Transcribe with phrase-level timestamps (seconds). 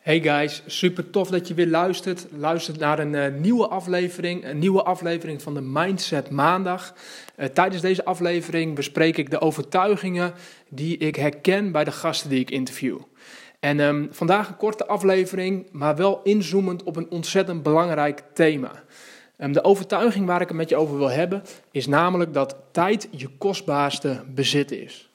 [0.00, 2.26] Hey guys, super tof dat je weer luistert.
[2.36, 6.94] Luistert naar een uh, nieuwe aflevering, een nieuwe aflevering van de Mindset Maandag.
[7.36, 10.32] Uh, tijdens deze aflevering bespreek ik de overtuigingen
[10.68, 12.98] die ik herken bij de gasten die ik interview.
[13.58, 18.84] En um, vandaag een korte aflevering, maar wel inzoomend op een ontzettend belangrijk thema.
[19.38, 23.08] Um, de overtuiging waar ik het met je over wil hebben, is namelijk dat tijd
[23.10, 25.10] je kostbaarste bezit is.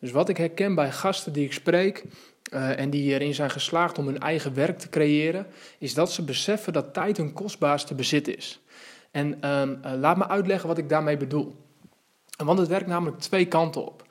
[0.00, 2.04] Dus wat ik herken bij gasten die ik spreek,
[2.50, 5.46] uh, en die erin zijn geslaagd om hun eigen werk te creëren,
[5.78, 8.60] is dat ze beseffen dat tijd hun kostbaarste bezit is.
[9.10, 11.54] En um, uh, laat me uitleggen wat ik daarmee bedoel.
[12.44, 14.06] Want het werkt namelijk twee kanten op.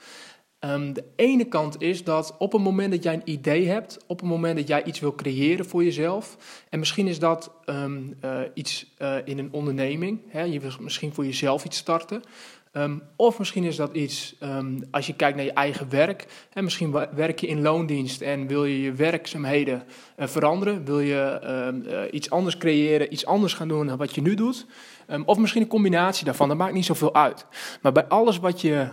[0.60, 4.20] Um, de ene kant is dat op het moment dat jij een idee hebt, op
[4.20, 6.38] het moment dat jij iets wil creëren voor jezelf,
[6.70, 8.94] en misschien is dat um, uh, iets
[9.26, 12.22] in een onderneming, hè, je wil misschien voor jezelf iets starten,
[12.78, 16.64] Um, of misschien is dat iets, um, als je kijkt naar je eigen werk, en
[16.64, 19.84] misschien werk je in loondienst en wil je je werkzaamheden
[20.18, 24.16] uh, veranderen, wil je uh, uh, iets anders creëren, iets anders gaan doen dan wat
[24.16, 24.66] je nu doet.
[25.26, 27.46] Of misschien een combinatie daarvan, dat maakt niet zoveel uit.
[27.82, 28.88] Maar bij alles wat je,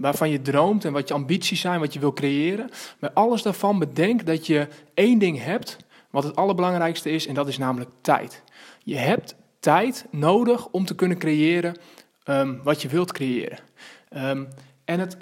[0.00, 3.78] waarvan je droomt en wat je ambities zijn, wat je wil creëren, bij alles daarvan
[3.78, 5.76] bedenk dat je één ding hebt,
[6.10, 8.42] wat het allerbelangrijkste is, en dat is namelijk tijd.
[8.84, 11.76] Je hebt tijd nodig om te kunnen creëren
[12.24, 13.58] um, wat je wilt creëren.
[14.16, 14.48] Um,
[14.84, 15.16] en het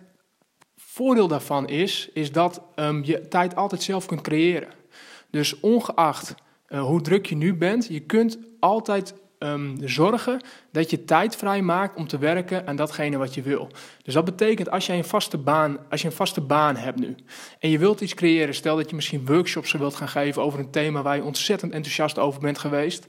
[0.77, 4.69] voordeel daarvan is, is dat um, je tijd altijd zelf kunt creëren.
[5.31, 6.35] Dus ongeacht
[6.69, 9.15] uh, hoe druk je nu bent, je kunt altijd
[9.81, 10.41] zorgen
[10.73, 13.69] dat je tijd vrij maakt om te werken aan datgene wat je wil.
[14.03, 17.15] Dus dat betekent als je een vaste baan, als je een vaste baan hebt nu
[17.59, 20.71] en je wilt iets creëren, stel dat je misschien workshops wilt gaan geven over een
[20.71, 23.07] thema waar je ontzettend enthousiast over bent geweest,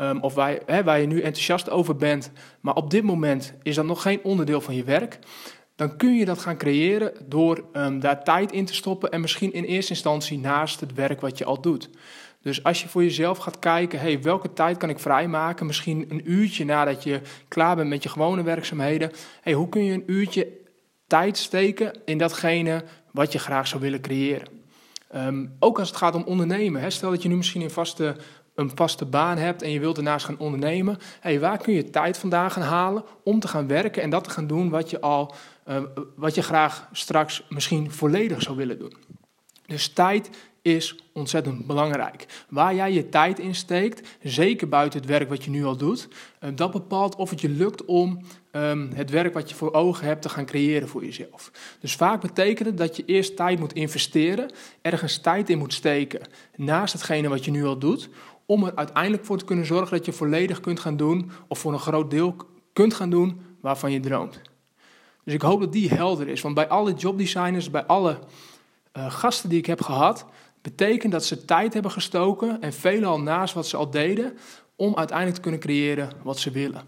[0.00, 3.74] Um, of waar, hè, waar je nu enthousiast over bent, maar op dit moment is
[3.74, 5.18] dat nog geen onderdeel van je werk,
[5.76, 9.52] dan kun je dat gaan creëren door um, daar tijd in te stoppen en misschien
[9.52, 11.90] in eerste instantie naast het werk wat je al doet.
[12.42, 15.66] Dus als je voor jezelf gaat kijken, hey, welke tijd kan ik vrijmaken?
[15.66, 19.10] Misschien een uurtje nadat je klaar bent met je gewone werkzaamheden.
[19.40, 20.48] Hey, hoe kun je een uurtje
[21.06, 24.56] tijd steken in datgene wat je graag zou willen creëren?
[25.14, 26.80] Um, ook als het gaat om ondernemen.
[26.80, 26.90] Hè.
[26.90, 28.16] Stel dat je nu misschien een vaste
[28.58, 32.18] een vaste baan hebt en je wilt daarnaast gaan ondernemen, hey, waar kun je tijd
[32.18, 35.34] vandaan gaan halen om te gaan werken en dat te gaan doen wat je, al,
[35.68, 35.82] uh,
[36.16, 38.94] wat je graag straks misschien volledig zou willen doen.
[39.66, 40.30] Dus tijd
[40.62, 42.26] is ontzettend belangrijk.
[42.48, 46.08] Waar jij je tijd in steekt, zeker buiten het werk wat je nu al doet,
[46.08, 50.06] uh, dat bepaalt of het je lukt om um, het werk wat je voor ogen
[50.06, 51.50] hebt te gaan creëren voor jezelf.
[51.80, 54.50] Dus vaak betekent het dat je eerst tijd moet investeren,
[54.82, 56.20] ergens tijd in moet steken
[56.56, 58.08] naast hetgene wat je nu al doet,
[58.48, 61.72] om er uiteindelijk voor te kunnen zorgen dat je volledig kunt gaan doen, of voor
[61.72, 62.36] een groot deel
[62.72, 64.40] kunt gaan doen waarvan je droomt.
[65.24, 68.18] Dus ik hoop dat die helder is, want bij alle jobdesigners, bij alle
[68.96, 70.26] uh, gasten die ik heb gehad,
[70.62, 74.38] betekent dat ze tijd hebben gestoken en veelal naast wat ze al deden,
[74.76, 76.84] om uiteindelijk te kunnen creëren wat ze willen.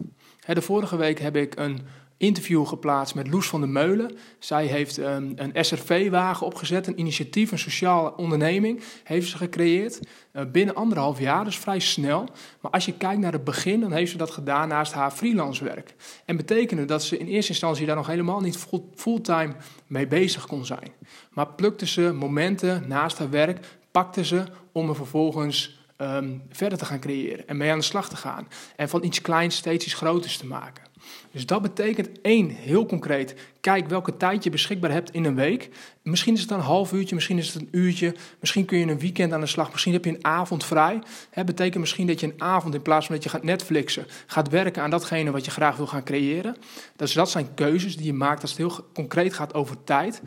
[0.46, 1.80] de vorige week heb ik een
[2.20, 4.16] interview geplaatst met Loes van der Meulen.
[4.38, 10.00] Zij heeft um, een SRV-wagen opgezet, een initiatief, een sociale onderneming, heeft ze gecreëerd
[10.32, 12.28] uh, binnen anderhalf jaar, dus vrij snel.
[12.60, 15.64] Maar als je kijkt naar het begin, dan heeft ze dat gedaan naast haar freelance
[15.64, 15.94] werk.
[16.24, 19.54] En betekende dat ze in eerste instantie daar nog helemaal niet fulltime
[19.86, 20.92] mee bezig kon zijn.
[21.30, 26.84] Maar plukte ze momenten naast haar werk, pakte ze om er vervolgens um, verder te
[26.84, 28.48] gaan creëren en mee aan de slag te gaan.
[28.76, 30.89] En van iets kleins steeds iets groters te maken.
[31.30, 35.68] Dus dat betekent één, heel concreet, kijk welke tijd je beschikbaar hebt in een week.
[36.02, 38.98] Misschien is het een half uurtje, misschien is het een uurtje, misschien kun je een
[38.98, 41.02] weekend aan de slag, misschien heb je een avond vrij.
[41.30, 44.48] Het betekent misschien dat je een avond in plaats van dat je gaat Netflixen, gaat
[44.48, 46.56] werken aan datgene wat je graag wil gaan creëren.
[46.96, 50.22] Dus dat zijn keuzes die je maakt als het heel concreet gaat over tijd.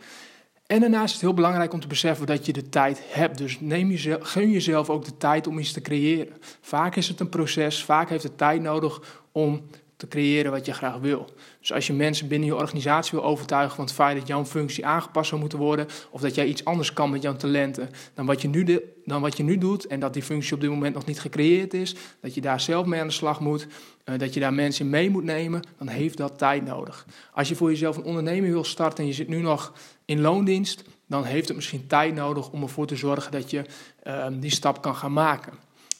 [0.66, 3.38] En daarnaast is het heel belangrijk om te beseffen dat je de tijd hebt.
[3.38, 6.36] Dus neem jezelf, gun jezelf ook de tijd om iets te creëren.
[6.60, 9.62] Vaak is het een proces, vaak heeft het tijd nodig om
[10.08, 11.34] creëren wat je graag wil.
[11.60, 14.86] Dus als je mensen binnen je organisatie wil overtuigen van het feit dat jouw functie
[14.86, 18.42] aangepast zou moeten worden, of dat jij iets anders kan met jouw talenten dan wat
[18.42, 20.94] je nu, de, dan wat je nu doet, en dat die functie op dit moment
[20.94, 23.66] nog niet gecreëerd is, dat je daar zelf mee aan de slag moet,
[24.04, 27.06] uh, dat je daar mensen mee moet nemen, dan heeft dat tijd nodig.
[27.32, 29.72] Als je voor jezelf een onderneming wil starten en je zit nu nog
[30.04, 33.64] in loondienst, dan heeft het misschien tijd nodig om ervoor te zorgen dat je
[34.06, 35.52] uh, die stap kan gaan maken.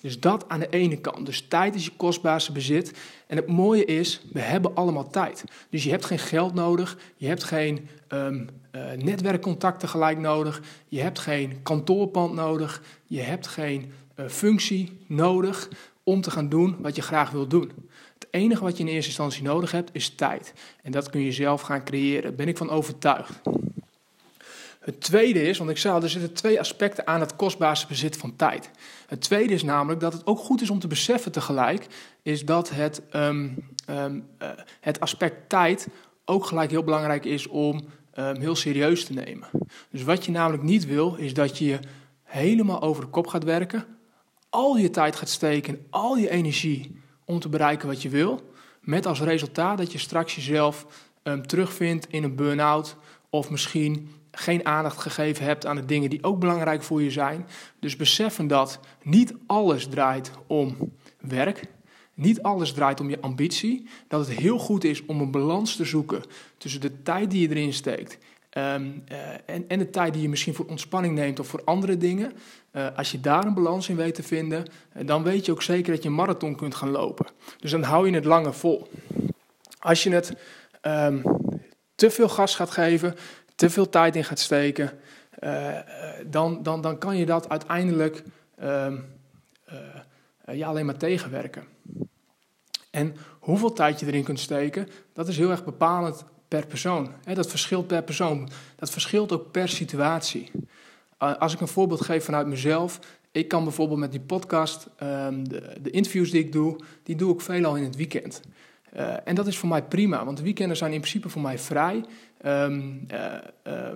[0.04, 1.26] Dus dat aan de ene kant.
[1.26, 2.92] Dus tijd is je kostbaarste bezit.
[3.26, 5.44] En het mooie is, we hebben allemaal tijd.
[5.70, 8.48] Dus je hebt geen geld nodig, je hebt geen um,
[8.96, 15.68] netwerkcontacten gelijk nodig, je hebt geen kantoorpand nodig, je hebt geen uh, functie nodig
[16.02, 17.72] om te gaan doen wat je graag wil doen.
[18.14, 20.52] Het enige wat je in eerste instantie nodig hebt is tijd.
[20.82, 23.40] En dat kun je zelf gaan creëren, daar ben ik van overtuigd.
[24.84, 28.16] Het tweede is, want ik zei al, er zitten twee aspecten aan het kostbaarste bezit
[28.16, 28.70] van tijd.
[29.06, 31.86] Het tweede is namelijk dat het ook goed is om te beseffen tegelijk,
[32.22, 33.48] is dat het, ehm,
[33.86, 34.48] ehm, eh,
[34.80, 35.88] het aspect tijd
[36.24, 37.84] ook gelijk heel belangrijk is om
[38.18, 39.48] um, heel serieus te nemen.
[39.90, 41.78] Dus wat je namelijk niet wil, is dat je
[42.22, 43.84] helemaal over de kop gaat werken,
[44.48, 48.40] al je tijd gaat steken, al je energie om te bereiken wat je wil,
[48.80, 50.86] met als resultaat dat je straks jezelf
[51.46, 52.96] terugvindt in een burn-out
[53.34, 57.46] of misschien geen aandacht gegeven hebt aan de dingen die ook belangrijk voor je zijn.
[57.80, 61.64] Dus beseffen dat niet alles draait om werk,
[62.14, 63.88] niet alles draait om je ambitie.
[64.08, 66.22] Dat het heel goed is om een balans te zoeken
[66.58, 68.18] tussen de tijd die je erin steekt
[68.50, 71.96] ehm, eh, en, en, de tijd die je misschien voor ontspanning neemt of voor andere
[71.96, 72.32] dingen.
[72.72, 74.64] Uh, als je daar een balans in weet te vinden,
[74.96, 77.26] uh, dan weet je ook zeker dat je een marathon kunt gaan lopen.
[77.58, 78.88] Dus dan hou je het langer vol.
[79.78, 80.34] Als je het
[80.82, 81.22] um,
[81.94, 83.14] te veel gas gaat geven,
[83.54, 84.90] te veel tijd in gaat steken,
[86.26, 88.22] dan, dan, dan kan je dat uiteindelijk
[88.62, 89.04] um,
[90.52, 91.64] ja, alleen maar tegenwerken.
[92.90, 97.12] En hoeveel tijd je erin kunt steken, dat is heel erg bepalend per persoon.
[97.34, 98.48] Dat verschilt per persoon.
[98.76, 100.50] Dat verschilt ook per situatie.
[101.18, 102.98] Als ik een voorbeeld geef vanuit mezelf.
[103.32, 105.44] Ik kan bijvoorbeeld met die podcast, ehm,
[105.80, 108.40] de interviews die ik doe, die doe ik veelal in het weekend.
[108.96, 111.58] Uh, en dat is voor mij prima, want de weekenden zijn in principe voor mij
[111.58, 112.04] vrij.
[112.46, 113.34] Um, uh,
[113.66, 113.88] uh,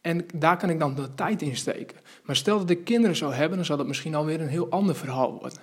[0.00, 1.96] en daar kan ik dan de tijd in steken.
[2.24, 4.96] Maar stel dat ik kinderen zou hebben, dan zou dat misschien alweer een heel ander
[4.96, 5.58] verhaal worden.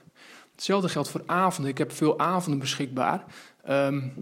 [0.51, 1.71] Hetzelfde geldt voor avonden.
[1.71, 3.23] Ik heb veel avonden beschikbaar.
[3.69, 4.13] Um,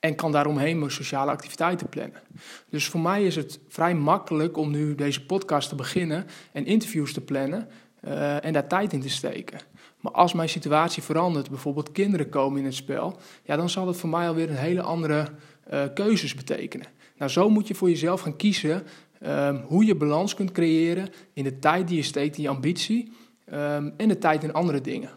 [0.00, 2.20] en kan daaromheen mijn sociale activiteiten plannen.
[2.68, 7.12] Dus voor mij is het vrij makkelijk om nu deze podcast te beginnen en interviews
[7.12, 7.68] te plannen
[8.04, 9.58] uh, en daar tijd in te steken.
[10.00, 13.96] Maar als mijn situatie verandert, bijvoorbeeld kinderen komen in het spel, ja, dan zal het
[13.96, 15.28] voor mij alweer een hele andere
[15.72, 16.86] uh, keuzes betekenen.
[17.16, 18.82] Nou, zo moet je voor jezelf gaan kiezen
[19.22, 23.12] um, hoe je balans kunt creëren in de tijd die je steekt in je ambitie
[23.52, 25.10] um, en de tijd in andere dingen.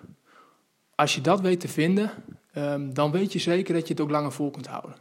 [0.96, 2.12] Als je dat weet te vinden,
[2.58, 4.96] um, dan weet je zeker dat je het ook langer vol kunt houden.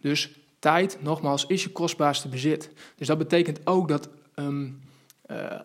[0.00, 2.70] Dus tijd, nogmaals, is je kostbaarste bezit.
[2.96, 5.60] Dus dat betekent ook dat uh,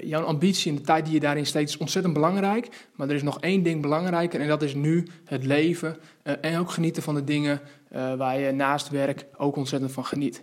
[0.00, 2.88] jouw ambitie en de tijd die je daarin steekt is ontzettend belangrijk.
[2.94, 6.58] Maar er is nog één ding belangrijker en dat is nu het leven uh, en
[6.58, 7.60] ook genieten van de dingen
[8.16, 10.40] waar je naast werk ook ontzettend van geniet.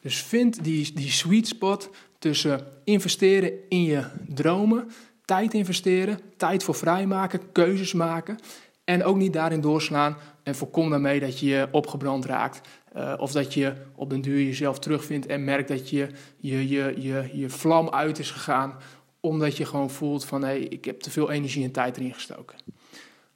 [0.00, 4.88] Dus vind die, die sweet spot tussen investeren in je dromen
[5.24, 8.38] tijd investeren, tijd voor vrijmaken, keuzes maken.
[8.84, 12.68] En ook niet daarin doorslaan en voorkom daarmee dat je opgebrand raakt.
[12.96, 16.94] Uh, of dat je op den duur jezelf terugvindt en merkt dat je, je, je,
[16.98, 18.74] je, je vlam uit is gegaan.
[19.20, 22.14] Omdat je gewoon voelt van hé, hey, ik heb te veel energie en tijd erin
[22.14, 22.58] gestoken.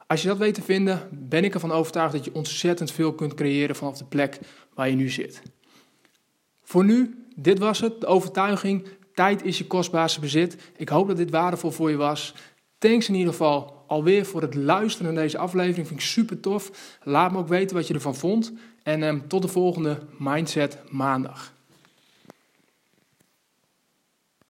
[0.06, 3.34] Als je dat weet te vinden, ben ik ervan overtuigd dat je ontzettend veel kunt
[3.34, 4.38] creëren vanaf de plek
[4.74, 5.42] waar je nu zit.
[6.62, 10.56] Voor nu, dit was het, de overtuiging Tijd is je kostbaarste bezit.
[10.76, 12.34] Ik hoop dat dit waardevol voor je was.
[12.86, 15.86] Thanks in ieder geval alweer voor het luisteren naar deze aflevering.
[15.86, 16.96] Vind ik super tof.
[17.02, 18.52] Laat me ook weten wat je ervan vond.
[18.82, 21.55] En um, tot de volgende Mindset Maandag.